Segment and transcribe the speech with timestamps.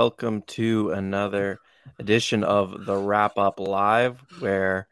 [0.00, 1.58] Welcome to another
[1.98, 4.88] edition of the Wrap Up Live, where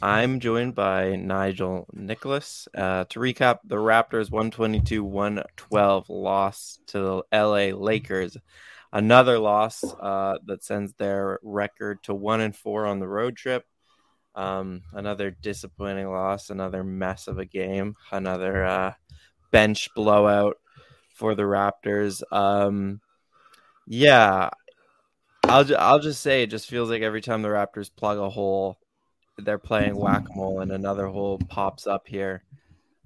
[0.00, 7.22] I'm joined by Nigel Nicholas uh, to recap the Raptors 122 112 loss to the
[7.32, 8.36] LA Lakers.
[8.92, 13.64] Another loss uh, that sends their record to one and four on the road trip.
[14.36, 18.92] Um, another disappointing loss, another mess of a game, another uh,
[19.50, 20.58] bench blowout
[21.12, 22.22] for the Raptors.
[22.30, 23.00] Um,
[23.86, 24.50] yeah,
[25.44, 28.30] I'll ju- I'll just say it just feels like every time the Raptors plug a
[28.30, 28.78] hole,
[29.38, 32.44] they're playing whack a mole and another hole pops up here.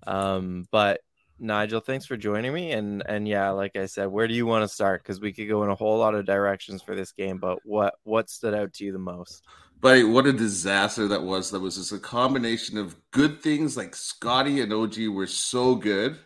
[0.06, 1.00] Um, but
[1.38, 2.72] Nigel, thanks for joining me.
[2.72, 5.02] And and yeah, like I said, where do you want to start?
[5.02, 7.38] Because we could go in a whole lot of directions for this game.
[7.38, 9.44] But what what stood out to you the most?
[9.80, 11.50] But what a disaster that was.
[11.50, 16.18] That was just a combination of good things like Scottie and OG were so good.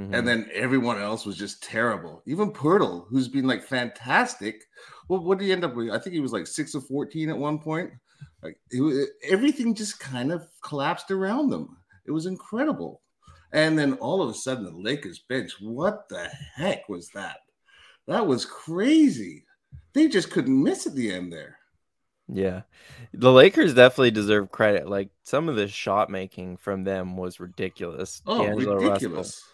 [0.00, 0.16] Mhm.
[0.16, 2.22] And then everyone else was just terrible.
[2.26, 4.64] Even Poeltl, who's been like fantastic.
[5.08, 5.90] Well, what did he end up with?
[5.90, 7.90] I think he was like six of 14 at one point.
[8.42, 11.76] Like it, everything just kind of collapsed around them.
[12.06, 13.02] It was incredible.
[13.52, 17.38] And then all of a sudden, the Lakers bench, what the heck was that?
[18.06, 19.44] That was crazy.
[19.92, 21.58] They just couldn't miss at the end there.
[22.28, 22.62] Yeah,
[23.12, 24.88] the Lakers definitely deserve credit.
[24.88, 28.22] Like some of the shot making from them was ridiculous.
[28.26, 29.44] Oh, D'Angelo Russell, ridiculous.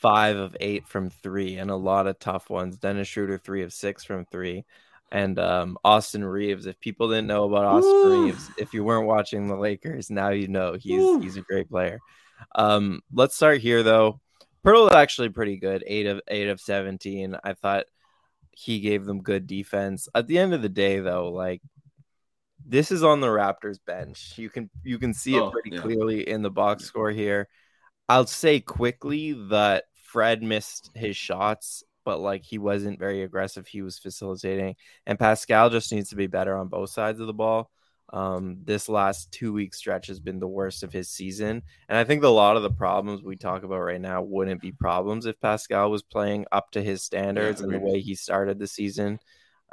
[0.00, 2.78] Five of eight from three, and a lot of tough ones.
[2.78, 4.64] Dennis Schroeder, three of six from three,
[5.12, 6.64] and um, Austin Reaves.
[6.66, 8.24] If people didn't know about Austin Woo.
[8.26, 11.20] Reaves, if you weren't watching the Lakers, now you know he's Woo.
[11.20, 11.98] he's a great player.
[12.54, 14.20] Um, let's start here though.
[14.64, 15.84] Poeltl is actually pretty good.
[15.86, 17.36] Eight of eight of seventeen.
[17.44, 17.84] I thought
[18.52, 20.08] he gave them good defense.
[20.14, 21.60] At the end of the day, though, like
[22.66, 24.34] this is on the Raptors bench.
[24.36, 25.80] You can you can see it Oh, pretty yeah.
[25.82, 27.48] clearly in the box score here.
[28.08, 33.66] I'll say quickly that Fred missed his shots, but like he wasn't very aggressive.
[33.66, 34.74] He was facilitating,
[35.06, 37.70] and Pascal just needs to be better on both sides of the ball.
[38.12, 42.02] Um, this last two week stretch has been the worst of his season, and I
[42.02, 45.40] think a lot of the problems we talk about right now wouldn't be problems if
[45.40, 49.20] Pascal was playing up to his standards and the way he started the season.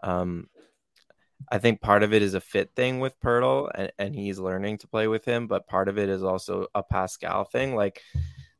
[0.03, 0.49] Um,
[1.51, 4.79] I think part of it is a fit thing with Poeltl, and, and he's learning
[4.79, 7.73] to play with him, but part of it is also a Pascal thing.
[7.73, 8.03] Like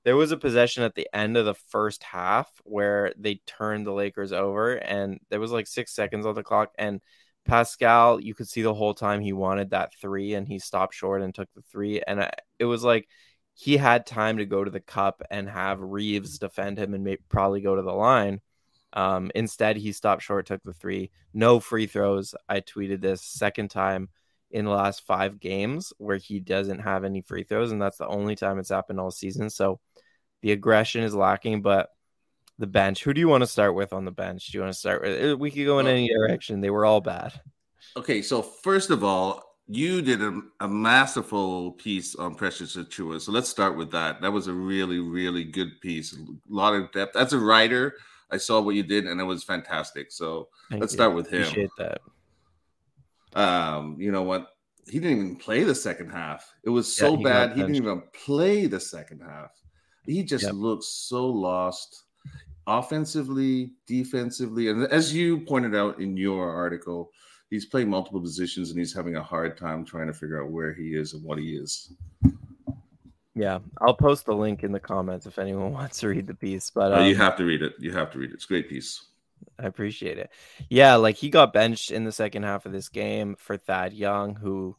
[0.07, 3.91] there was a possession at the end of the first half where they turned the
[3.91, 7.01] Lakers over, and there was like six seconds on the clock, and
[7.43, 11.21] Pascal, you could see the whole time he wanted that three, and he stopped short
[11.21, 13.09] and took the three, and I, it was like
[13.53, 17.17] he had time to go to the cup and have Reaves defend him and may,
[17.27, 18.39] probably go to the line.
[18.93, 21.11] Um, instead, he stopped short, took the three.
[21.33, 22.33] No free throws.
[22.47, 24.07] I tweeted this second time
[24.51, 28.07] in the last five games where he doesn't have any free throws, and that's the
[28.07, 29.49] only time it's happened all season.
[29.49, 29.81] So
[30.41, 31.89] the aggression is lacking, but
[32.59, 33.03] the bench.
[33.03, 34.47] Who do you want to start with on the bench?
[34.47, 35.31] Do you want to start with?
[35.31, 36.61] uh, We could go in any direction.
[36.61, 37.39] They were all bad.
[37.95, 43.19] Okay, so first of all, you did a, a masterful piece on Precious Achiuwa.
[43.19, 44.21] So let's start with that.
[44.21, 46.13] That was a really, really good piece.
[46.13, 47.15] A lot of depth.
[47.15, 47.93] As a writer,
[48.31, 50.11] I saw what you did, and it was fantastic.
[50.11, 50.97] So Thank let's you.
[50.97, 51.41] start with him.
[51.41, 52.01] Appreciate that.
[53.33, 54.47] Um, you know what?
[54.89, 56.49] He didn't even play the second half.
[56.63, 57.51] It was Yeah, so he bad.
[57.51, 59.51] He didn't even play the second half.
[60.07, 60.53] He just Yep.
[60.55, 62.03] looked so lost
[62.65, 64.69] offensively, defensively.
[64.69, 67.11] And as you pointed out in your article,
[67.49, 70.73] he's playing multiple positions and he's having a hard time trying to figure out where
[70.73, 71.93] he is and what he is.
[73.35, 76.71] Yeah, I'll post the link in the comments if anyone wants to read the piece.
[76.71, 77.73] But Uh, you um, have to read it.
[77.79, 78.33] You have to read it.
[78.33, 79.03] It's a great piece.
[79.59, 80.31] I appreciate it.
[80.69, 84.35] Yeah, like he got benched in the second half of this game for Thad Young,
[84.35, 84.75] who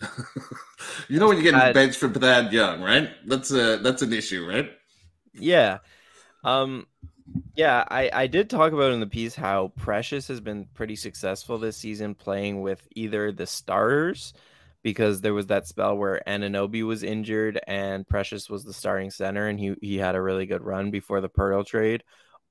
[1.08, 3.10] you know when you get Thad- benched for Thad Young, right?
[3.26, 4.70] That's a that's an issue, right?
[5.34, 5.78] Yeah.
[6.44, 6.86] Um
[7.56, 11.58] yeah, I I did talk about in the piece how Precious has been pretty successful
[11.58, 14.32] this season playing with either the starters
[14.82, 19.48] because there was that spell where Anunoby was injured and Precious was the starting center
[19.48, 22.04] and he he had a really good run before the Poeltl trade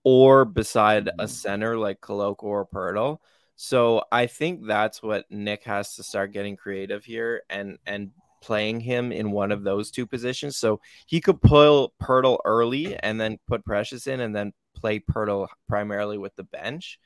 [0.03, 3.19] or beside a center like Koloko or Poeltl.
[3.57, 8.80] So I think that's what Nick has to start getting creative here and and playing
[8.80, 10.56] him in one of those two positions.
[10.57, 15.48] So he could pull Poeltl early and then put Precious in and then play Poeltl
[15.68, 17.00] primarily with the bench.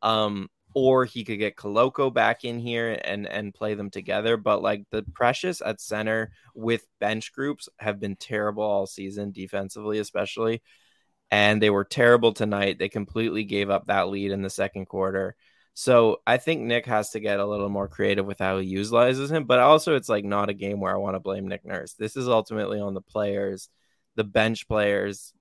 [0.00, 4.38] Um, or he could get Koloko back in here and and play them together.
[4.38, 9.98] But like the Precious at center with bench groups have been terrible all season, defensively
[9.98, 10.62] especially,
[11.30, 12.78] and they were terrible tonight.
[12.78, 15.36] They completely gave up that lead in the second quarter.
[15.74, 19.30] So I think Nick has to get a little more creative with how he utilizes
[19.30, 19.44] him.
[19.44, 21.94] But also, it's like not a game where I want to blame Nick Nurse.
[21.94, 23.68] This is ultimately on the players,
[24.16, 25.32] the bench players.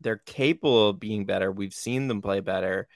[0.00, 1.50] They're capable of being better.
[1.52, 2.88] We've seen them play better.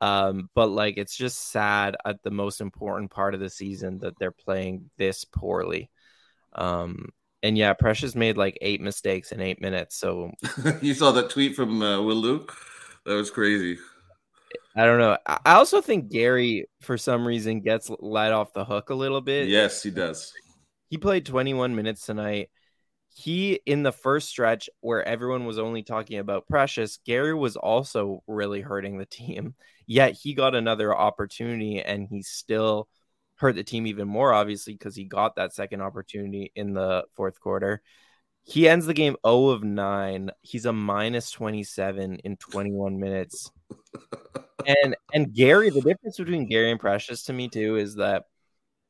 [0.00, 4.18] Um, but like it's just sad at the most important part of the season that
[4.18, 5.90] they're playing this poorly.
[6.52, 7.08] Um,
[7.42, 9.96] and yeah, Precious made like eight mistakes in eight minutes.
[9.96, 10.32] So
[10.82, 12.54] you saw that tweet from uh, Will Luke?
[13.06, 13.78] That was crazy.
[14.76, 15.16] I don't know.
[15.26, 19.48] I also think Gary, for some reason, gets let off the hook a little bit.
[19.48, 20.32] Yes, he does.
[20.88, 22.50] He played 21 minutes tonight.
[23.16, 28.24] He, in the first stretch where everyone was only talking about Precious, Gary was also
[28.26, 29.54] really hurting the team.
[29.86, 32.88] Yet he got another opportunity and he still
[33.36, 37.38] hurt the team even more, obviously, because he got that second opportunity in the fourth
[37.38, 37.82] quarter.
[38.42, 40.30] He ends the game 0 of 9.
[40.42, 43.50] He's a minus 27 in 21 minutes.
[44.66, 48.24] And and Gary, the difference between Gary and Precious to me too is that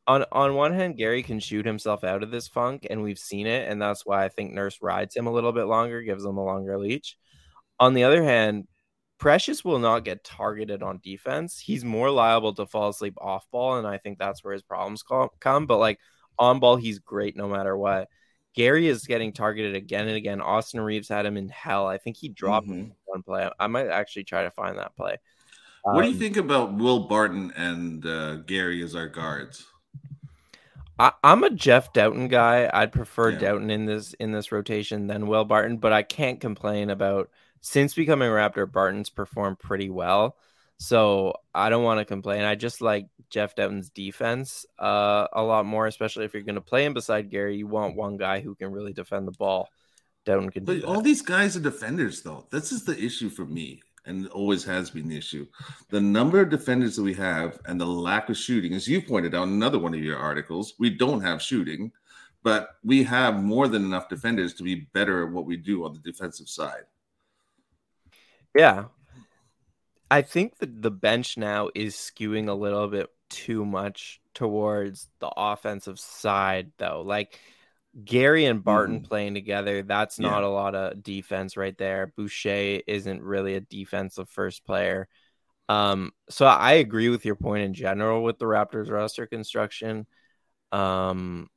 [0.06, 3.46] on on one hand, Gary can shoot himself out of this funk, and we've seen
[3.46, 6.36] it, and that's why I think Nurse rides him a little bit longer, gives him
[6.36, 7.16] a longer leash.
[7.80, 8.66] On the other hand,
[9.18, 11.58] Precious will not get targeted on defense.
[11.58, 15.02] He's more liable to fall asleep off ball, and I think that's where his problems
[15.02, 15.66] come.
[15.66, 15.98] But like
[16.38, 18.08] on ball, he's great no matter what.
[18.54, 20.40] Gary is getting targeted again and again.
[20.40, 21.86] Austin Reaves had him in hell.
[21.86, 22.90] I think he dropped mm-hmm.
[23.04, 23.50] one play.
[23.58, 25.18] I might actually try to find that play.
[25.82, 29.66] What um, do you um, think about Will Barton and uh, Gary as our guards?
[30.98, 32.70] I, am a Jeff Dowtin guy.
[32.72, 33.38] I'd prefer yeah.
[33.38, 37.30] Dowtin in this in this rotation than Will Barton, but I can't complain about
[37.60, 38.70] since becoming a Raptor.
[38.70, 40.36] Barton's performed pretty well,
[40.78, 42.44] so I don't want to complain.
[42.44, 46.60] I just like Jeff Dowtin's defense uh, a lot more, especially if you're going to
[46.60, 47.56] play him beside Gary.
[47.56, 49.68] You want one guy who can really defend the ball.
[50.26, 50.64] Dowtin can.
[50.64, 52.46] But all these guys are defenders, though.
[52.50, 55.46] This is the issue for me and always has been the issue.
[55.90, 59.34] The number of defenders that we have and the lack of shooting, as you pointed
[59.34, 61.90] out in another one of your articles, we don't have shooting,
[62.42, 65.94] but we have more than enough defenders to be better at what we do on
[65.94, 66.84] the defensive side.
[68.54, 68.84] Yeah.
[70.14, 75.28] I think that the bench now is skewing a little bit too much towards the
[75.36, 77.02] offensive side, though.
[77.04, 77.40] Like,
[78.04, 79.06] Gary and Barton mm-hmm.
[79.06, 80.48] playing together, that's not yeah.
[80.48, 82.12] a lot of defense right there.
[82.16, 85.08] Boucher isn't really a defensive first player.
[85.68, 90.06] Um, so I agree with your point in general with the Raptors roster construction.
[90.70, 91.48] Um,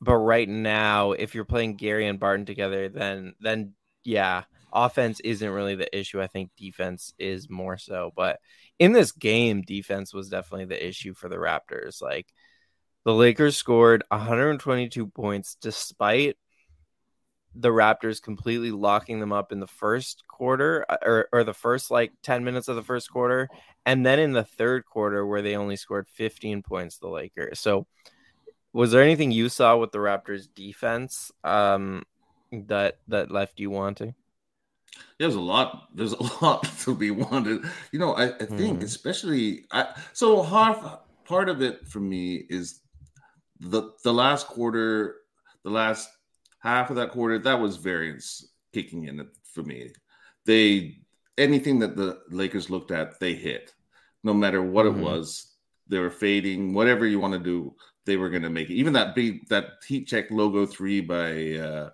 [0.00, 3.74] but right now, if you're playing Gary and Barton together, then then
[4.04, 6.20] yeah, offense isn't really the issue.
[6.20, 8.12] I think defense is more so.
[8.14, 8.40] But
[8.78, 12.00] in this game, defense was definitely the issue for the Raptors.
[12.02, 12.32] Like
[13.04, 16.36] the Lakers scored 122 points despite
[17.54, 21.90] the Raptors completely locking them up in the first quarter uh, or, or the first
[21.90, 23.48] like 10 minutes of the first quarter.
[23.84, 27.58] And then in the third quarter, where they only scored 15 points, the Lakers.
[27.58, 27.86] So,
[28.72, 32.04] was there anything you saw with the Raptors defense um,
[32.52, 34.14] that that left you wanting?
[35.18, 35.88] There's a lot.
[35.94, 37.64] There's a lot to be wanted.
[37.92, 38.84] You know, I, I think, mm.
[38.84, 42.80] especially, I, so half part of it for me is
[43.60, 45.16] the the last quarter,
[45.64, 46.08] the last
[46.60, 49.90] half of that quarter, that was variance kicking in for me.
[50.46, 50.98] They
[51.38, 53.74] anything that the Lakers looked at, they hit,
[54.22, 55.00] no matter what mm-hmm.
[55.00, 55.46] it was.
[55.88, 57.74] They were fading, whatever you want to do,
[58.06, 58.74] they were going to make it.
[58.74, 61.90] Even that big that heat check logo three by uh,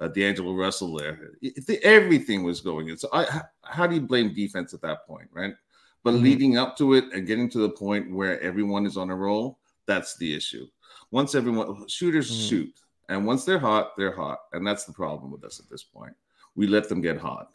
[0.00, 2.96] uh, D'Angelo Russell there, it, everything was going in.
[2.96, 5.54] So I, how do you blame defense at that point, right?
[6.02, 6.24] But mm-hmm.
[6.24, 9.58] leading up to it and getting to the point where everyone is on a roll,
[9.86, 10.66] that's the issue
[11.10, 12.48] once everyone shooters mm.
[12.48, 12.74] shoot,
[13.08, 16.14] and once they're hot, they're hot, and that's the problem with us at this point.
[16.54, 17.50] We let them get hot.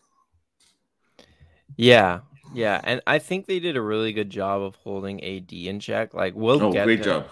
[1.78, 2.22] Yeah,
[2.54, 6.14] yeah, and I think they did a really good job of holding AD in check.
[6.14, 7.28] Like we'll oh, get great job.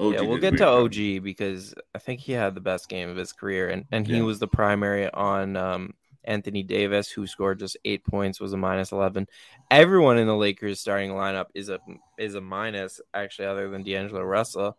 [0.00, 3.16] OG yeah, we'll get to OG because I think he had the best game of
[3.16, 4.22] his career, and and he yeah.
[4.22, 8.92] was the primary on um, Anthony Davis, who scored just eight points, was a minus
[8.92, 9.26] eleven.
[9.70, 11.78] Everyone in the Lakers starting lineup is a
[12.18, 14.78] is a minus, actually, other than D'Angelo Russell.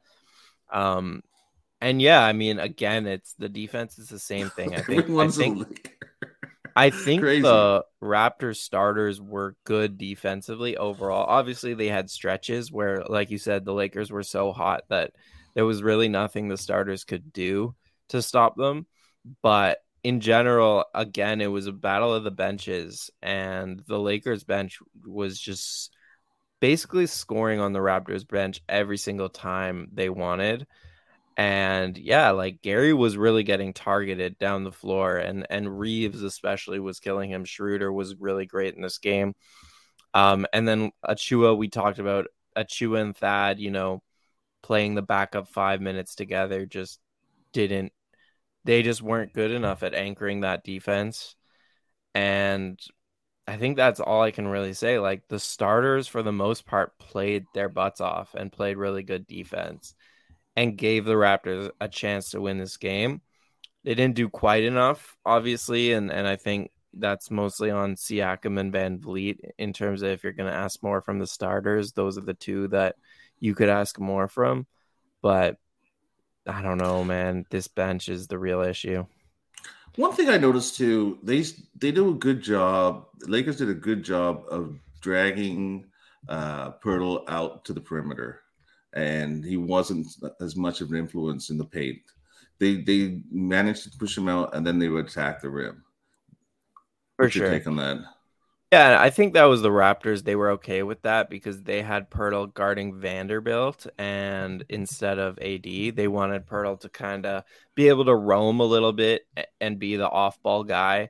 [0.71, 1.21] Um,
[1.81, 4.75] and yeah, I mean, again, it's the defense is the same thing.
[4.75, 5.09] I think.
[5.09, 5.97] I think
[6.75, 7.41] I think Crazy.
[7.41, 11.25] the Raptors starters were good defensively overall.
[11.27, 15.11] Obviously, they had stretches where, like you said, the Lakers were so hot that
[15.53, 17.75] there was really nothing the starters could do
[18.09, 18.85] to stop them.
[19.41, 24.79] But in general, again, it was a battle of the benches, and the Lakers bench
[25.05, 25.93] was just
[26.59, 30.65] basically scoring on the Raptors bench every single time they wanted.
[31.41, 36.79] And yeah, like Gary was really getting targeted down the floor, and and Reaves especially
[36.79, 37.45] was killing him.
[37.45, 39.33] Schroeder was really great in this game.
[40.13, 44.03] Um, and then Achiuwa, we talked about Achiuwa and Thad, you know,
[44.61, 46.99] playing the backup five minutes together just
[47.53, 47.91] didn't
[48.65, 51.35] they just weren't good enough at anchoring that defense.
[52.13, 52.79] And
[53.47, 54.99] I think that's all I can really say.
[54.99, 59.25] Like the starters, for the most part, played their butts off and played really good
[59.25, 59.95] defense
[60.55, 63.21] and gave the Raptors a chance to win this game.
[63.83, 68.73] They didn't do quite enough, obviously, and, and I think that's mostly on Siakam and
[68.73, 71.93] VanVleet in terms of if you're going to ask more from the starters.
[71.93, 72.95] Those are the two that
[73.39, 74.67] you could ask more from.
[75.21, 75.57] But
[76.45, 77.45] I don't know, man.
[77.49, 79.05] This bench is the real issue.
[79.95, 81.43] One thing I noticed too, they
[81.75, 83.07] they do a good job.
[83.27, 85.85] Lakers did a good job of dragging
[86.29, 88.40] uh Poeltl out to the perimeter,
[88.93, 90.07] and he wasn't
[90.39, 92.01] as much of an influence in the paint.
[92.59, 95.83] They they managed to push him out, and then they would attack the rim.
[97.17, 97.49] For What's sure.
[97.49, 97.99] take on that?
[98.71, 100.23] Yeah, I think that was the Raptors.
[100.23, 105.63] They were okay with that because they had Poeltl guarding Vanderbilt, and instead of AD,
[105.63, 107.43] they wanted Poeltl to kind of
[107.75, 109.23] be able to roam a little bit
[109.59, 111.09] and be the off-ball guy.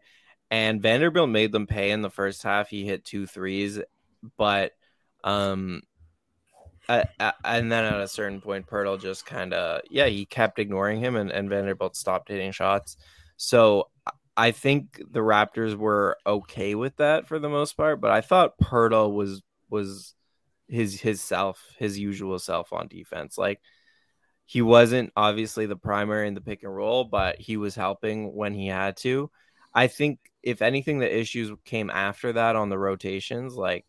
[0.49, 2.67] And Vanderbilt made them pay in the first half.
[2.67, 3.79] He hit two threes,
[4.37, 4.71] but
[5.23, 5.83] um,
[6.89, 11.15] And then at a certain point, Poeltl just kind of yeah, he kept ignoring him,
[11.15, 12.97] and, and Vanderbilt stopped hitting shots.
[13.37, 13.89] So
[14.35, 18.57] I think the Raptors were okay with that for the most part, but I thought
[18.59, 20.15] Poeltl was was
[20.67, 23.37] his his self, his usual self on defense.
[23.37, 23.59] Like
[24.45, 28.53] he wasn't obviously the primary in the pick and roll, but he was helping when
[28.53, 29.31] he had to.
[29.73, 33.55] I think if anything, the issues came after that on the rotations.
[33.55, 33.85] Like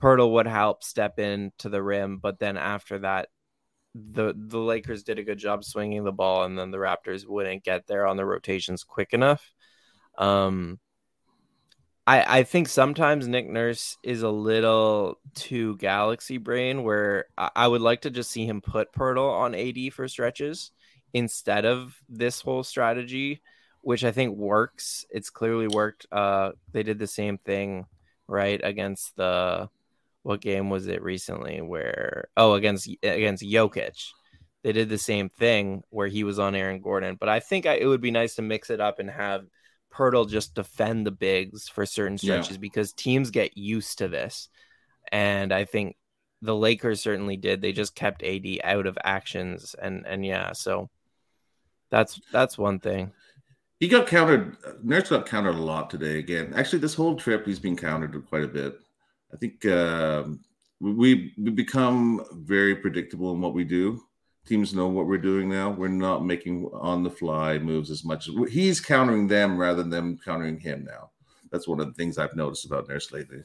[0.00, 3.28] Poeltl would help step in to the rim, but then after that,
[3.94, 7.64] the the Lakers did a good job swinging the ball, and then the Raptors wouldn't
[7.64, 9.52] get there on the rotations quick enough.
[10.18, 10.78] Um,
[12.06, 17.68] I I think sometimes Nick Nurse is a little too galaxy brain, where I, I
[17.68, 20.72] would like to just see him put Poeltl on AD for stretches
[21.14, 23.42] instead of this whole strategy,
[23.80, 25.06] which I think works.
[25.10, 26.06] It's clearly worked.
[26.12, 27.86] Uh, they did the same thing
[28.28, 29.70] right against the
[30.26, 34.10] what game was it recently where oh against against Jokic
[34.64, 37.74] they did the same thing where he was on Aaron Gordon but I think I,
[37.74, 39.44] it would be nice to mix it up and have
[39.96, 42.60] Poeltl just defend the bigs for certain stretches yeah.
[42.60, 44.48] because teams get used to this.
[45.12, 45.96] And I think
[46.42, 47.60] the Lakers certainly did.
[47.60, 50.90] They just kept AD out of actions and and yeah, so
[51.90, 53.12] that's that's one thing.
[53.78, 54.56] He got countered.
[54.82, 56.18] Nurse got countered a lot today.
[56.18, 58.80] Again, actually, this whole trip he's been countered quite a bit.
[59.32, 60.24] I think uh,
[60.80, 64.00] we we become very predictable in what we do
[64.46, 65.70] teams know what we're doing now.
[65.70, 69.90] We're not making on the fly moves as much as he's countering them rather than
[69.90, 71.10] them countering him now.
[71.50, 73.42] That's one of the things I've noticed about Nurse lately.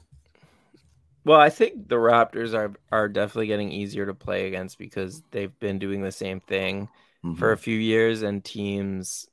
[1.23, 5.57] Well, I think the Raptors are are definitely getting easier to play against because they've
[5.59, 6.87] been doing the same thing
[7.23, 7.35] mm-hmm.
[7.35, 9.27] for a few years and teams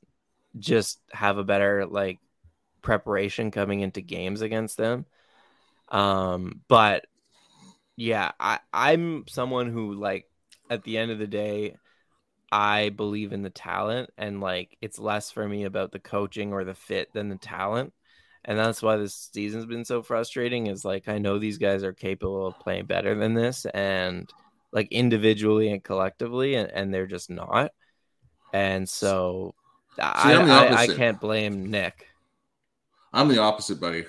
[0.57, 2.19] just have a better like
[2.81, 5.05] preparation coming into games against them.
[5.91, 7.05] Um but
[7.97, 10.25] yeah, I I'm someone who like
[10.69, 11.75] at the end of the day,
[12.51, 16.63] I believe in the talent and like it's less for me about the coaching or
[16.63, 17.93] the fit than the talent.
[18.45, 21.93] And that's why this season's been so frustrating is like I know these guys are
[21.93, 24.31] capable of playing better than this and
[24.71, 27.71] like individually and collectively and, and they're just not.
[28.53, 29.53] And so
[29.97, 32.07] See, I, I, I can't blame Nick.
[33.11, 34.05] I'm the opposite, buddy.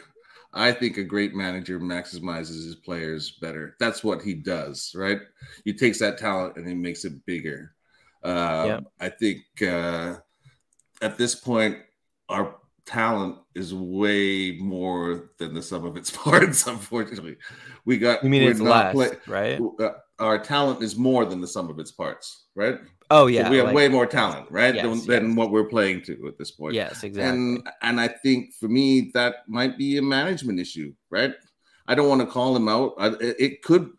[0.52, 3.76] I think a great manager maximizes his players better.
[3.78, 5.20] That's what he does, right?
[5.64, 7.74] He takes that talent and he makes it bigger.
[8.22, 8.80] Uh, yeah.
[8.98, 10.16] I think uh,
[11.00, 11.78] at this point,
[12.28, 16.66] our talent is way more than the sum of its parts.
[16.66, 17.36] Unfortunately,
[17.84, 18.22] we got.
[18.24, 19.60] You mean it's less, play, right?
[19.78, 19.90] Uh,
[20.20, 22.78] our talent is more than the sum of its parts, right?
[23.10, 25.06] Oh yeah, so we have like, way more talent, right, yes, than, yes.
[25.06, 26.74] than, what we're playing to at this point.
[26.74, 27.22] Yes, exactly.
[27.22, 31.34] And and I think for me that might be a management issue, right?
[31.88, 32.94] I don't want to call him out.
[32.98, 33.90] I, it could,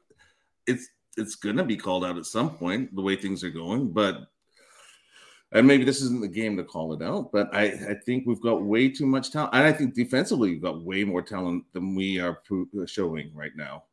[0.66, 0.88] it's
[1.18, 4.28] it's gonna be called out at some point the way things are going, but
[5.54, 8.42] and maybe this isn't the game to call it out, but I, I think we've
[8.42, 9.54] got way too much talent.
[9.54, 12.42] And I think defensively, we've got way more talent than we are
[12.86, 13.84] showing right now.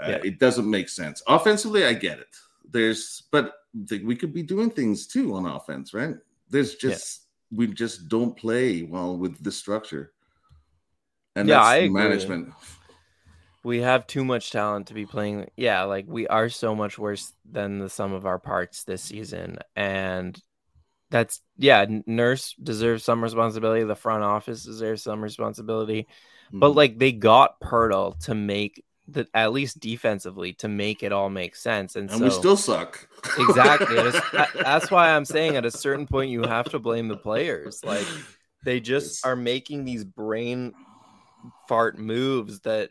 [0.00, 0.18] Uh, yeah.
[0.24, 1.22] It doesn't make sense.
[1.26, 2.34] Offensively, I get it.
[2.70, 3.54] There's, but
[4.04, 6.14] we could be doing things too on offense, right?
[6.50, 7.58] There's just, yeah.
[7.58, 10.12] we just don't play well with the structure.
[11.36, 12.52] And yeah, I management.
[13.62, 15.50] We have too much talent to be playing.
[15.56, 19.58] Yeah, like we are so much worse than the sum of our parts this season.
[19.76, 20.40] And
[21.10, 23.84] that's yeah, Nurse deserves some responsibility.
[23.84, 26.08] The front office deserves some responsibility.
[26.48, 26.58] Mm-hmm.
[26.58, 31.30] But like they got Poeltl to make the at least defensively to make it all
[31.30, 31.96] make sense.
[31.96, 33.08] And, and so, we still suck.
[33.38, 33.96] exactly.
[34.62, 37.82] that's why I'm saying at a certain point you have to blame the players.
[37.82, 38.06] Like
[38.64, 40.74] they just are making these brain
[41.68, 42.90] fart moves that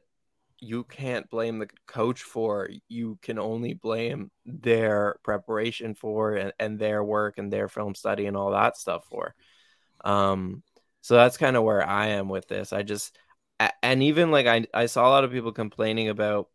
[0.59, 2.69] you can't blame the coach for.
[2.89, 8.25] You can only blame their preparation for and, and their work and their film study
[8.25, 9.35] and all that stuff for.
[10.03, 10.63] Um,
[11.01, 12.73] so that's kind of where I am with this.
[12.73, 13.15] I just
[13.81, 16.49] and even like I I saw a lot of people complaining about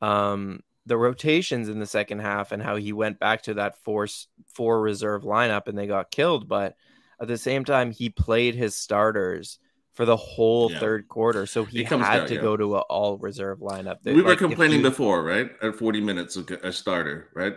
[0.00, 4.28] um the rotations in the second half and how he went back to that force
[4.54, 6.76] four reserve lineup and they got killed, but
[7.20, 9.58] at the same time he played his starters
[9.94, 10.78] for the whole yeah.
[10.78, 11.46] third quarter.
[11.46, 12.40] So he had down, to yeah.
[12.40, 13.96] go to an all reserve lineup.
[14.04, 15.50] we were complaining before, right?
[15.62, 17.56] At 40 minutes a starter, right?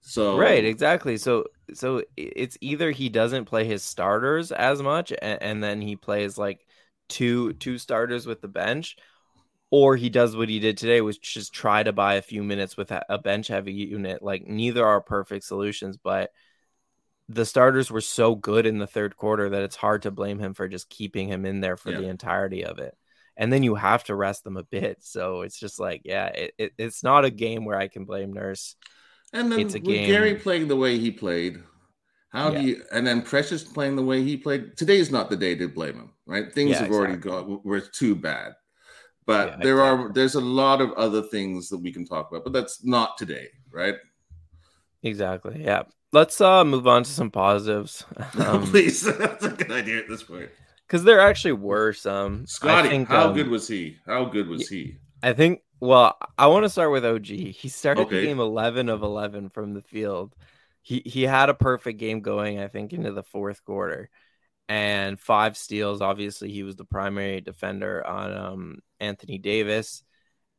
[0.00, 1.16] So right, exactly.
[1.16, 5.96] So so it's either he doesn't play his starters as much, and, and then he
[5.96, 6.63] plays like
[7.08, 8.96] two two starters with the bench,
[9.70, 12.76] or he does what he did today, which is try to buy a few minutes
[12.76, 14.22] with a bench heavy unit.
[14.22, 16.30] Like neither are perfect solutions, but
[17.28, 20.54] the starters were so good in the third quarter that it's hard to blame him
[20.54, 22.00] for just keeping him in there for yeah.
[22.00, 22.94] the entirety of it.
[23.36, 24.98] And then you have to rest them a bit.
[25.00, 28.32] So it's just like, yeah, it, it, it's not a game where I can blame
[28.32, 28.76] Nurse.
[29.32, 30.06] And then a game.
[30.06, 31.60] Gary playing the way he played,
[32.34, 32.60] how yeah.
[32.60, 32.82] do you?
[32.92, 34.76] And then Precious playing the way he played.
[34.76, 36.52] Today is not the day to blame him, right?
[36.52, 36.98] Things yeah, have exactly.
[36.98, 38.54] already gone were too bad.
[39.26, 40.06] But yeah, there exactly.
[40.06, 43.16] are there's a lot of other things that we can talk about, but that's not
[43.16, 43.94] today, right?
[45.02, 45.62] Exactly.
[45.64, 48.06] Yeah let's uh move on to some positives.
[48.38, 50.48] Um, Please, that's a good idea at this point.
[50.86, 52.46] Because there actually were some.
[52.46, 53.96] Scottie, think, how um, good was he?
[54.06, 54.96] How good was he?
[55.22, 55.60] I think.
[55.80, 57.26] Well, I want to start with OG.
[57.26, 58.20] He started okay.
[58.20, 60.34] the game eleven of eleven from the field.
[60.84, 62.60] He he had a perfect game going.
[62.60, 64.08] I think into the fourth quarter,
[64.68, 66.00] and five steals.
[66.00, 70.04] Obviously, he was the primary defender on um, Anthony Davis,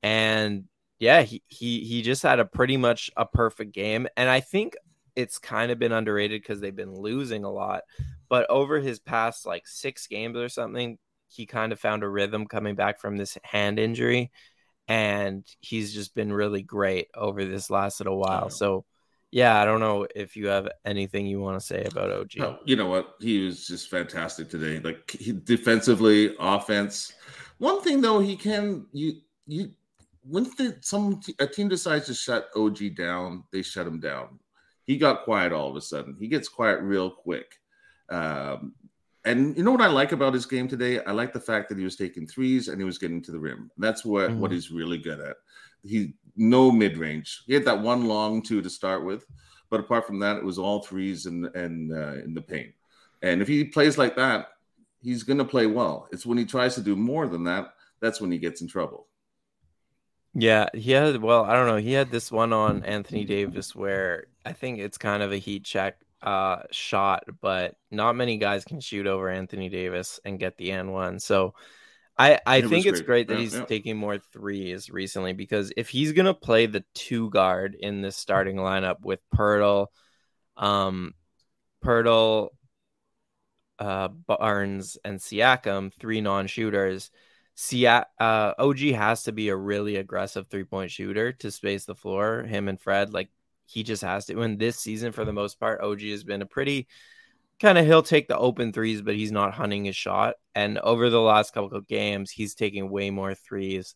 [0.03, 0.65] and
[0.99, 4.07] yeah, he, he he just had a pretty much a perfect game.
[4.17, 4.75] And I think
[5.15, 7.83] it's kind of been underrated because they've been losing a lot.
[8.29, 12.47] But over his past like six games or something, he kind of found a rhythm
[12.47, 14.31] coming back from this hand injury.
[14.88, 18.49] And he's just been really great over this last little while.
[18.49, 18.85] So,
[19.36, 22.32] yeah, I don't know if you have anything you want to say about OG.
[22.38, 23.15] No, you know what?
[23.19, 24.80] He was just fantastic today.
[24.80, 27.13] Like he, defensively, offense.
[27.58, 29.71] One thing though, he can you you
[30.28, 34.39] when the, some a team decides to shut OG down, they shut him down
[34.86, 36.15] he got quiet all of a sudden.
[36.19, 37.60] He gets quiet real quick.
[38.10, 38.74] Um,
[39.26, 41.04] and you know what I like about his game today?
[41.04, 43.39] I like the fact that he was taking threes and he was getting to the
[43.39, 43.71] rim.
[43.78, 44.39] That's what mm-hmm.
[44.39, 45.38] what he's really good at.
[45.84, 47.43] He no mid range.
[47.48, 49.26] He had that one long two to start with,
[49.69, 52.74] but apart from that, it was all threes and and uh, in the paint.
[53.21, 54.50] And if he plays like that,
[55.02, 56.08] he's going to play well.
[56.12, 59.08] It's when he tries to do more than that that's when he gets in trouble.
[60.34, 61.78] Yeah, he had well, I don't know.
[61.78, 65.63] He had this one on Anthony Davis where I think it's kind of a heat
[65.63, 70.71] check uh shot, but not many guys can shoot over Anthony Davis and get the
[70.71, 71.19] N one.
[71.19, 71.54] So
[72.17, 73.65] I I it think it's great, great that yeah, he's yeah.
[73.65, 78.56] taking more threes recently because if he's gonna play the two guard in this starting
[78.56, 79.88] lineup with Poeltl,
[80.58, 81.13] um,
[81.84, 82.49] Poeltl,
[83.80, 87.12] uh, Barnes, and Siakam, three non shooters
[87.58, 91.95] See, uh, OG has to be a really aggressive three point shooter to space the
[91.95, 92.43] floor.
[92.43, 93.30] Him and Fred, like
[93.65, 94.41] he just has to.
[94.41, 96.88] And this season, for the most part, OG has been a pretty
[97.59, 100.35] kind of he'll take the open threes, but he's not hunting his shot.
[100.53, 103.95] And over the last couple of games, he's taking way more threes.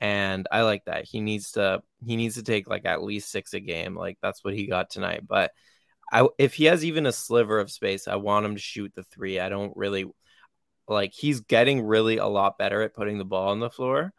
[0.00, 1.04] And I like that.
[1.04, 3.94] He needs to he needs to take like at least six a game.
[3.94, 5.26] Like that's what he got tonight.
[5.26, 5.50] But
[6.12, 9.02] I, if he has even a sliver of space, I want him to shoot the
[9.04, 9.38] three.
[9.38, 10.06] I don't really
[10.88, 14.12] like he's getting really a lot better at putting the ball on the floor,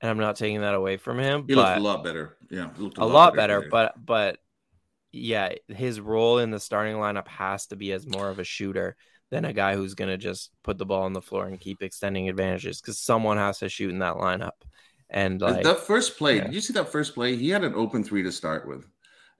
[0.00, 1.44] and I'm not taking that away from him.
[1.46, 2.36] He looked a lot better.
[2.50, 3.60] Yeah, a, a, lot, lot better.
[3.60, 4.38] better but but
[5.12, 8.96] yeah, his role in the starting lineup has to be as more of a shooter
[9.30, 11.82] than a guy who's going to just put the ball on the floor and keep
[11.82, 14.52] extending advantages because someone has to shoot in that lineup.
[15.08, 16.44] And like that first play, yeah.
[16.44, 17.36] did you see that first play?
[17.36, 18.84] He had an open three to start with,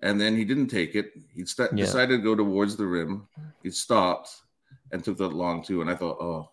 [0.00, 1.10] and then he didn't take it.
[1.34, 1.84] He st- yeah.
[1.84, 3.26] decided to go towards the rim.
[3.62, 4.30] He stopped
[4.92, 6.50] and took that long two, and I thought, oh,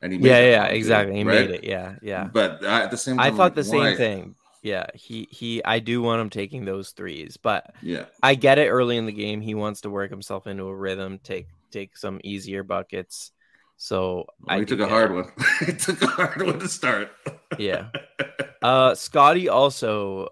[0.00, 1.12] and he yeah, yeah, exactly.
[1.12, 1.48] Two, he right?
[1.48, 1.64] made it.
[1.64, 2.24] Yeah, yeah.
[2.24, 3.90] But uh, at the same time, I thought the why?
[3.90, 4.34] same thing.
[4.64, 5.62] Yeah, he he.
[5.62, 8.70] I do want him taking those threes, but yeah, I get it.
[8.70, 12.18] Early in the game, he wants to work himself into a rhythm, take take some
[12.24, 13.32] easier buckets.
[13.76, 15.30] So well, I took a hard one.
[15.66, 17.12] he took a hard one to start.
[17.58, 17.88] yeah.
[18.62, 20.30] Uh, Scottie also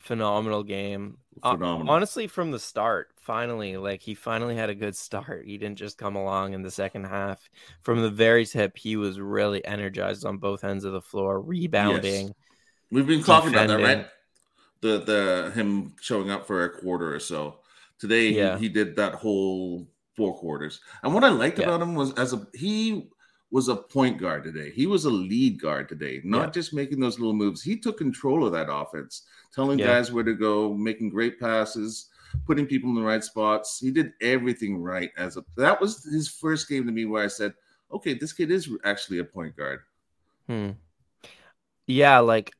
[0.00, 1.18] phenomenal game.
[1.44, 1.92] Uh, phenomenal.
[1.92, 5.44] Uh, honestly, from the start, finally, like he finally had a good start.
[5.46, 7.48] He didn't just come along in the second half.
[7.82, 12.26] From the very tip, he was really energized on both ends of the floor, rebounding.
[12.26, 12.34] Yes.
[12.90, 14.06] We've been talking about that, right?
[14.80, 17.60] The the him showing up for a quarter or so.
[17.98, 18.56] Today yeah.
[18.56, 20.80] he, he did that whole four quarters.
[21.02, 21.66] And what I liked yeah.
[21.66, 23.08] about him was as a he
[23.50, 24.70] was a point guard today.
[24.70, 26.50] He was a lead guard today, not yeah.
[26.50, 27.62] just making those little moves.
[27.62, 29.22] He took control of that offense,
[29.54, 32.10] telling guys where to go, making great passes,
[32.46, 33.78] putting people in the right spots.
[33.80, 37.28] He did everything right as a that was his first game to me where I
[37.28, 37.54] said,
[37.92, 39.80] "Okay, this kid is actually a point guard."
[40.46, 40.70] Hmm.
[41.86, 42.52] Yeah, like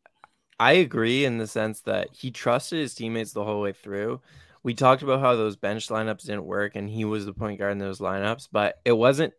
[0.61, 4.21] I agree in the sense that he trusted his teammates the whole way through.
[4.63, 7.73] We talked about how those bench lineups didn't work and he was the point guard
[7.73, 9.33] in those lineups, but it wasn't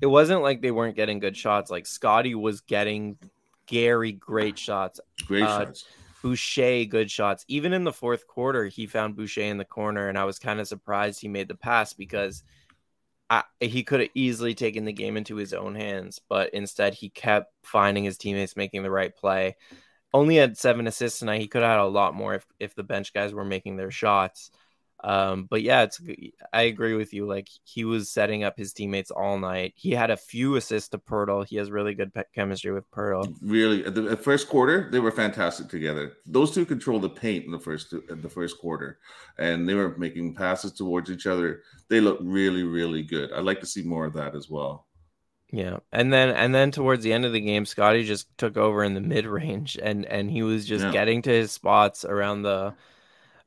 [0.00, 1.70] it wasn't like they weren't getting good shots.
[1.70, 3.18] Like Scottie was getting
[3.66, 5.00] Gary great shots.
[5.26, 5.84] Great uh, shots.
[6.22, 7.44] Boucher good shots.
[7.48, 10.60] Even in the fourth quarter, he found Boucher in the corner, and I was kind
[10.60, 12.42] of surprised he made the pass because
[13.30, 17.08] I, he could have easily taken the game into his own hands, but instead he
[17.08, 19.56] kept finding his teammates making the right play.
[20.14, 21.40] Only had seven assists tonight.
[21.40, 23.90] He could have had a lot more if, if the bench guys were making their
[23.90, 24.50] shots.
[25.04, 26.00] Um, but yeah, it's
[26.52, 27.26] I agree with you.
[27.26, 29.74] Like he was setting up his teammates all night.
[29.76, 31.46] He had a few assists to Poeltl.
[31.46, 33.32] He has really good chemistry with Poeltl.
[33.40, 36.14] Really, the, the first quarter they were fantastic together.
[36.26, 38.98] Those two controlled the paint in the first in the first quarter,
[39.38, 41.62] and they were making passes towards each other.
[41.88, 43.32] They look really, really good.
[43.32, 44.87] I'd like to see more of that as well.
[45.50, 48.84] Yeah, and then and then towards the end of the game, Scottie just took over
[48.84, 50.92] in the mid range, and and he was just yeah.
[50.92, 52.74] getting to his spots around the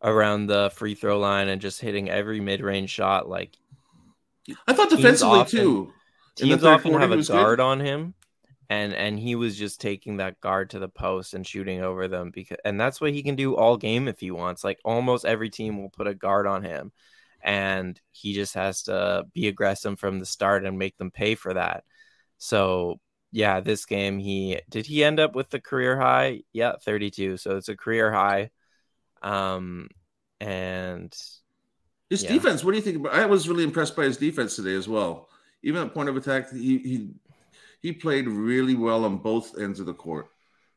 [0.02, 3.30] around the free throw line and just hitting every mid range shot.
[3.30, 3.56] Like
[4.68, 5.94] I thought defensively often, too.
[6.36, 7.64] Teams often have a guard good.
[7.64, 8.16] on him,
[8.70, 12.32] and and he was just taking that guard to the post and shooting over them
[12.32, 14.64] because and that's what he can do all game if he wants.
[14.64, 16.92] Like almost every team will put a guard on him,
[17.44, 21.54] and he just has to be aggressive from the start and make them pay for
[21.54, 21.84] that.
[22.42, 23.00] So
[23.32, 26.42] yeah, this game he did he end up with the career high?
[26.52, 27.38] Yeah, 32.
[27.38, 28.50] So it's a career high.
[29.22, 29.90] Um,
[30.40, 31.16] and
[32.10, 32.34] his yeah.
[32.34, 32.64] defense.
[32.64, 32.98] What do you think?
[32.98, 35.30] About, I was really impressed by his defense today as well.
[35.62, 37.10] Even at point of attack, he he
[37.84, 40.28] he played really well on both ends of the court.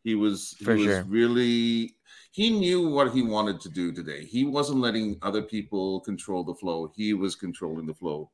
[0.03, 1.05] He was he For was sure.
[1.05, 1.97] really
[2.31, 4.27] he knew what he wanted to do today.
[4.27, 6.93] He wasn't letting other people control the flow.
[6.95, 8.31] He was controlling the flow.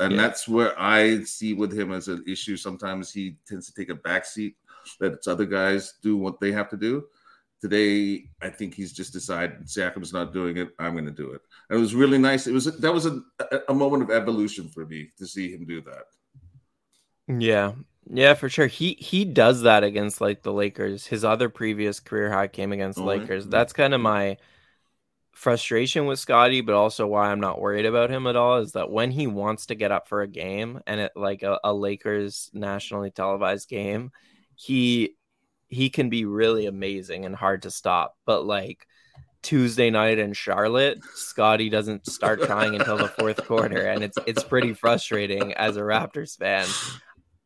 [0.00, 0.22] And yeah.
[0.22, 2.56] that's where I see with him as an issue.
[2.56, 4.56] Sometimes he tends to take a back seat,
[5.00, 7.04] let other guys do what they have to do.
[7.60, 10.70] Today, I think he's just decided Siakam's not doing it.
[10.78, 11.40] I'm going to do it.
[11.70, 12.46] And it was really nice.
[12.46, 13.22] It was that was a,
[13.68, 16.04] a moment of evolution for me to see him do that.
[17.26, 17.72] Yeah,
[18.10, 18.66] yeah, for sure.
[18.66, 21.06] He he does that against like the Lakers.
[21.06, 23.46] His other previous career high came against oh, the Lakers.
[23.46, 24.36] That's kind of my
[25.34, 28.90] frustration with Scottie, but also why I'm not worried about him at all is that
[28.90, 32.50] when he wants to get up for a game and it like a, a Lakers
[32.52, 34.10] nationally televised game,
[34.54, 35.16] he
[35.68, 38.16] he can be really amazing and hard to stop.
[38.24, 38.86] But like
[39.42, 44.44] Tuesday night in Charlotte, Scottie doesn't start trying until the fourth quarter, and it's it's
[44.44, 46.66] pretty frustrating as a Raptors fan.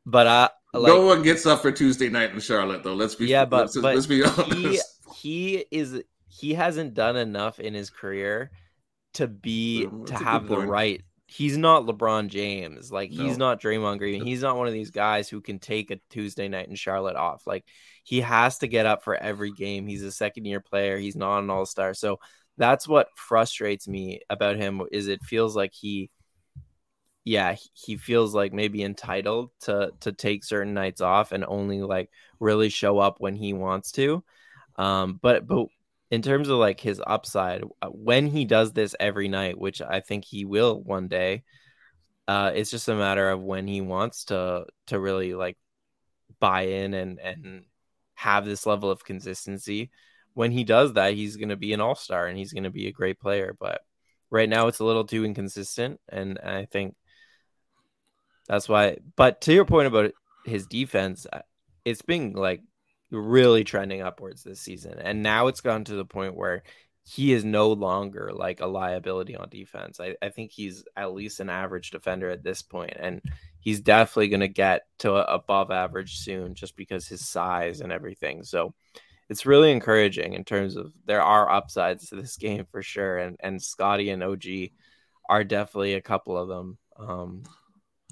[0.04, 2.94] But I like, no one gets up for Tuesday night in Charlotte, though.
[2.94, 4.54] Let's be yeah, but, let's, but let's be honest.
[4.54, 4.80] He,
[5.16, 8.50] he is he hasn't done enough in his career
[9.14, 12.90] to be That's to have the right he's not LeBron James.
[12.90, 13.22] Like no.
[13.22, 14.24] he's not Draymond Green.
[14.24, 17.46] He's not one of these guys who can take a Tuesday night in Charlotte off.
[17.46, 17.64] Like
[18.02, 19.86] he has to get up for every game.
[19.86, 20.96] He's a second year player.
[20.98, 21.92] He's not an all star.
[21.92, 22.18] So
[22.56, 26.10] that's what frustrates me about him is it feels like he
[27.24, 32.10] yeah he feels like maybe entitled to to take certain nights off and only like
[32.40, 34.24] really show up when he wants to
[34.76, 35.66] um but but
[36.10, 40.00] in terms of like his upside, uh, when he does this every night, which I
[40.00, 41.42] think he will one day,
[42.26, 45.56] uh, it's just a matter of when he wants to to really like
[46.40, 47.64] buy in and and
[48.14, 49.90] have this level of consistency.
[50.34, 52.70] When he does that, he's going to be an all star and he's going to
[52.70, 53.56] be a great player.
[53.58, 53.80] But
[54.30, 56.96] right now, it's a little too inconsistent, and I think
[58.46, 58.98] that's why.
[59.16, 60.12] But to your point about
[60.44, 61.42] his defense, uh,
[61.84, 62.62] it's been like
[63.10, 64.98] really trending upwards this season.
[64.98, 66.62] And now it's gone to the point where
[67.04, 69.98] he is no longer like a liability on defense.
[69.98, 73.22] I, I think he's at least an average defender at this point, and
[73.60, 78.42] he's definitely going to get to above average soon just because his size and everything.
[78.42, 78.74] So
[79.30, 83.36] it's really encouraging in terms of there are upsides to this game for sure, and
[83.40, 84.44] and Scottie and OG
[85.30, 86.78] are definitely a couple of them.
[86.98, 87.42] Um,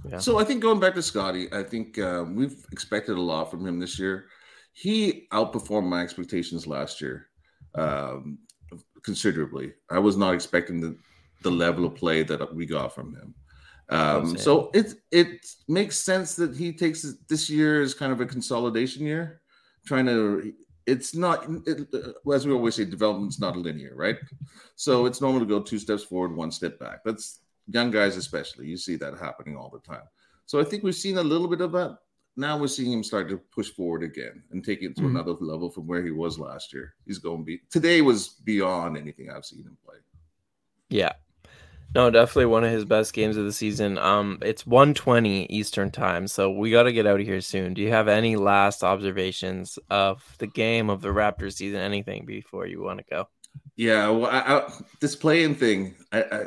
[0.09, 0.19] yeah.
[0.19, 3.67] So I think going back to Scottie, I think um, we've expected a lot from
[3.67, 4.27] him this year.
[4.77, 7.29] He outperformed my expectations last year.
[7.75, 8.39] Um,
[9.07, 9.73] considerably.
[9.89, 10.99] I was not expecting the,
[11.43, 13.35] the level of play that we got from him.
[13.89, 18.27] Um, so it it makes sense that he takes this year as kind of a
[18.27, 19.41] consolidation year,
[19.87, 20.53] trying to.
[20.87, 21.87] It's not it,
[22.35, 24.19] as we always say, development's not linear, right?
[24.75, 26.99] So it's normal to go two steps forward, one step back.
[27.05, 28.67] That's young guys, especially.
[28.67, 30.07] You see that happening all the time.
[30.47, 31.99] So I think we've seen a little bit of that
[32.37, 35.16] now we're seeing him start to push forward again and take it to mm-hmm.
[35.16, 36.94] another level from where he was last year.
[37.07, 39.96] He's going to be today was beyond anything I've seen him play.
[40.90, 41.12] Yeah.
[41.94, 43.96] No, definitely one of his best games of the season.
[43.96, 47.72] Um, it's 120 Eastern time, so we got to get out of here soon.
[47.72, 51.81] Do you have any last observations of the game of the Raptors season?
[51.81, 53.29] Anything before you want to go?
[53.77, 56.42] Yeah, well, I, I, this playing thing, I, I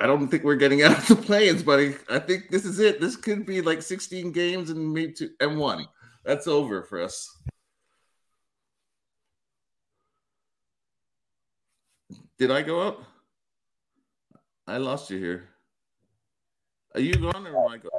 [0.00, 1.94] don't think we're getting out of the play-ins, buddy.
[2.10, 3.00] I think this is it.
[3.00, 5.86] This could be like 16 games and maybe two and one.
[6.24, 7.30] That's over for us.
[12.38, 13.02] Did I go up?
[14.66, 15.48] I lost you here.
[16.94, 17.90] Are you gone or am I gone?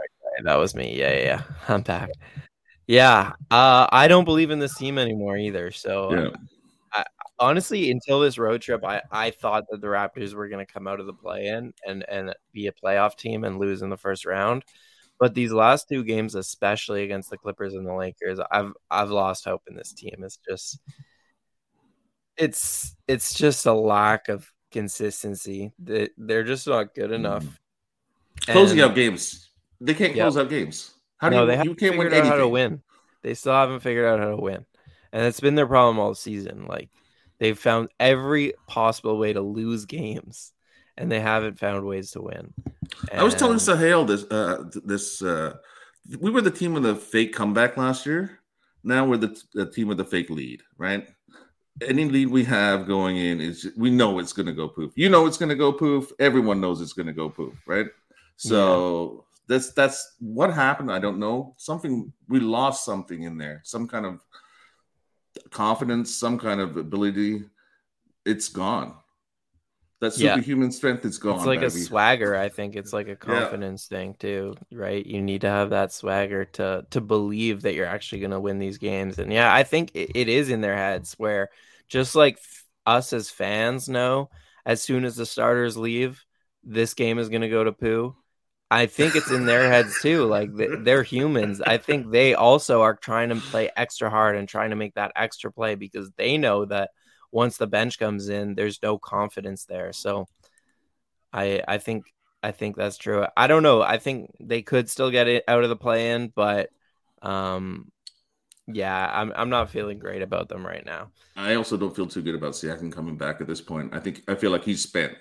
[0.44, 0.98] That was me.
[0.98, 1.42] Yeah, yeah, yeah.
[1.68, 2.10] I'm back.
[2.88, 5.72] Yeah, uh, I don't believe in this team anymore either.
[5.72, 6.28] So yeah.
[6.28, 6.50] um,
[7.40, 10.88] honestly, until this road trip, I, I thought that the Raptors were going to come
[10.88, 13.98] out of the play in and, and be a playoff team and lose in the
[13.98, 14.64] first round.
[15.20, 19.46] But these last two games, especially against the Clippers and the Lakers, I've I've lost
[19.46, 20.16] hope in this team.
[20.20, 20.80] It's just
[22.36, 25.72] it's it's just a lack of consistency.
[25.80, 27.46] They're just not good enough.
[27.46, 28.52] Mm-hmm.
[28.52, 30.46] Closing and, out games, they can't close yep.
[30.46, 30.94] out games.
[31.18, 31.48] How do no, you?
[31.48, 32.84] They you can't win out how to win.
[33.24, 34.66] They still haven't figured out how to win,
[35.14, 36.66] and it's been their problem all season.
[36.68, 36.90] Like
[37.40, 40.54] They've found every possible way to lose games,
[40.98, 42.54] and they haven't found ways to win.
[43.12, 43.20] And...
[43.20, 44.24] I was telling Sahel this.
[44.24, 45.56] Uh, this uh,
[46.20, 48.40] we were the team of the fake comeback last year.
[48.84, 51.08] Now we're the, the team of the fake lead, right?
[51.82, 54.94] Any lead we have going in is we know it's going to go poof.
[54.96, 56.12] You know it's going to go poof.
[56.20, 57.88] Everyone knows it's going to go poof, right?
[58.38, 59.56] So yeah.
[59.56, 60.92] that's that's what happened.
[60.92, 61.56] I don't know.
[61.58, 63.62] Something we lost something in there.
[63.66, 64.20] Some kind of
[65.56, 67.46] confidence, some kind of ability,
[68.26, 68.94] it's gone.
[70.02, 70.76] That superhuman yeah.
[70.76, 71.38] strength is gone.
[71.38, 71.80] It's like baby.
[71.80, 72.36] a swagger.
[72.36, 73.98] I think it's like a confidence yeah.
[73.98, 75.04] thing too, right?
[75.06, 78.60] You need to have that swagger to to believe that you're actually going to win
[78.60, 79.18] these games.
[79.18, 81.50] And yeah, I think it, it is in their heads where
[81.88, 82.38] just like
[82.86, 84.30] us as fans know,
[84.66, 86.22] as soon as the starters leave,
[86.66, 88.14] this game is going to go to poo.
[88.72, 90.26] I think it's in their heads too.
[90.26, 91.62] Like they're humans.
[91.62, 95.12] I think they also are trying to play extra hard and trying to make that
[95.16, 96.90] extra play because they know that
[97.32, 99.94] once the bench comes in, there's no confidence there.
[99.94, 100.28] So
[101.32, 102.06] I I think
[102.42, 103.26] I think that's true.
[103.38, 103.82] I don't know.
[103.82, 106.70] I think they could still get it out of the play in, but
[107.22, 107.92] um
[108.68, 111.12] yeah, I'm I'm not feeling great about them right now.
[111.36, 113.94] I also don't feel too good about Siakam coming back at this point.
[113.94, 115.14] I think I feel like he's spent.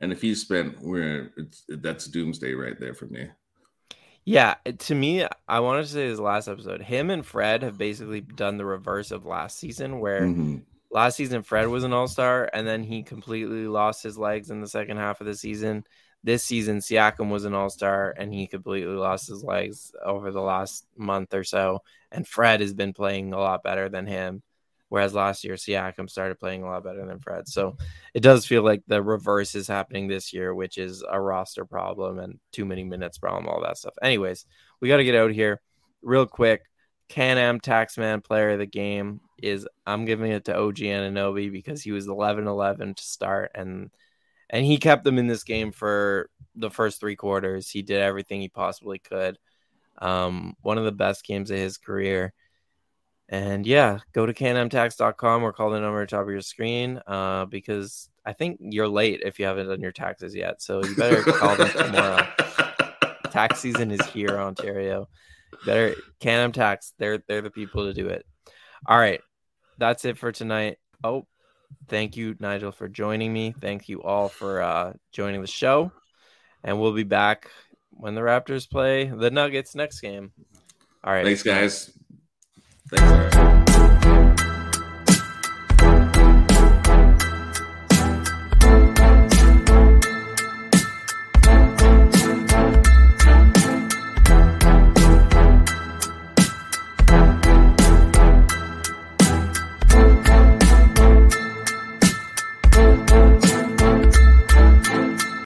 [0.00, 1.32] And if he's spent, we're
[1.68, 3.28] that's doomsday right there for me.
[4.24, 6.82] Yeah, to me, I wanted to say this last episode.
[6.82, 10.56] Him and Fred have basically done the reverse of last season, where mm-hmm.
[10.90, 14.60] last season Fred was an all star, and then he completely lost his legs in
[14.60, 15.84] the second half of the season.
[16.24, 20.40] This season, Siakam was an all star, and he completely lost his legs over the
[20.40, 21.82] last month or so.
[22.10, 24.42] And Fred has been playing a lot better than him.
[24.88, 27.48] Whereas last year, Siakam started playing a lot better than Fred.
[27.48, 27.76] So
[28.14, 32.18] it does feel like the reverse is happening this year, which is a roster problem
[32.18, 33.94] and too many minutes problem, all that stuff.
[34.00, 34.46] Anyways,
[34.80, 35.60] we got to get out here
[36.02, 36.62] real quick.
[37.08, 41.82] Can Am Taxman player of the game is I'm giving it to OG Anunoby because
[41.82, 43.90] he was 11 11 to start and
[44.48, 47.68] and he kept them in this game for the first three quarters.
[47.68, 49.38] He did everything he possibly could.
[49.98, 52.32] Um, one of the best games of his career.
[53.28, 57.00] And yeah, go to canamtax.com or call the number at the top of your screen
[57.06, 60.62] uh, because I think you're late if you haven't done your taxes yet.
[60.62, 62.26] So you better call them tomorrow.
[63.30, 65.08] Tax season is here, Ontario.
[65.64, 66.92] Better Canam Tax.
[66.98, 68.24] They're they're the people to do it.
[68.86, 69.20] All right,
[69.78, 70.78] that's it for tonight.
[71.02, 71.26] Oh,
[71.88, 73.54] thank you, Nigel, for joining me.
[73.60, 75.92] Thank you all for uh, joining the show,
[76.64, 77.50] and we'll be back
[77.90, 80.32] when the Raptors play the Nuggets next game.
[81.04, 81.95] All right, thanks, guys.
[82.88, 83.65] Thanks.